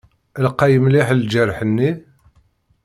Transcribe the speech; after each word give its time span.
Lqay 0.43 0.73
mliḥ 0.83 1.07
ljerḥ-nni? 1.21 1.91